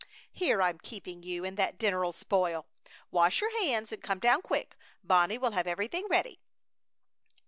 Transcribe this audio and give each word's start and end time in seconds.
"Here 0.33 0.63
I'm 0.63 0.79
keeping 0.79 1.21
you, 1.21 1.45
and 1.45 1.57
that 1.57 1.77
dinner'll 1.77 2.11
spoil! 2.11 2.65
Wash 3.11 3.39
your 3.39 3.55
hands 3.61 3.91
and 3.91 4.01
come 4.01 4.17
down 4.17 4.41
quick! 4.41 4.75
Bonnie 5.03 5.37
will 5.37 5.51
have 5.51 5.67
everything 5.67 6.07
ready!" 6.09 6.39